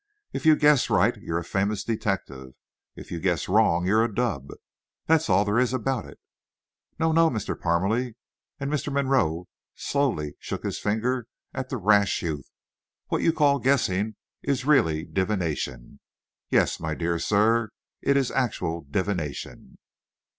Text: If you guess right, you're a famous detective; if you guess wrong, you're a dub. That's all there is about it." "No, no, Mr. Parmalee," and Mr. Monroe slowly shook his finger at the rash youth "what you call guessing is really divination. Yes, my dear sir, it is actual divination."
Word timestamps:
If 0.33 0.47
you 0.47 0.55
guess 0.55 0.89
right, 0.89 1.15
you're 1.17 1.37
a 1.37 1.43
famous 1.43 1.83
detective; 1.83 2.53
if 2.95 3.11
you 3.11 3.19
guess 3.19 3.47
wrong, 3.47 3.85
you're 3.85 4.03
a 4.03 4.11
dub. 4.11 4.49
That's 5.05 5.29
all 5.29 5.45
there 5.45 5.59
is 5.59 5.73
about 5.75 6.07
it." 6.07 6.19
"No, 6.97 7.11
no, 7.11 7.29
Mr. 7.29 7.53
Parmalee," 7.55 8.15
and 8.59 8.71
Mr. 8.71 8.91
Monroe 8.91 9.47
slowly 9.75 10.37
shook 10.39 10.63
his 10.63 10.79
finger 10.79 11.27
at 11.53 11.69
the 11.69 11.77
rash 11.77 12.23
youth 12.23 12.49
"what 13.09 13.21
you 13.21 13.31
call 13.31 13.59
guessing 13.59 14.15
is 14.41 14.65
really 14.65 15.05
divination. 15.05 15.99
Yes, 16.49 16.79
my 16.79 16.95
dear 16.95 17.19
sir, 17.19 17.69
it 18.01 18.17
is 18.17 18.31
actual 18.31 18.81
divination." 18.89 19.77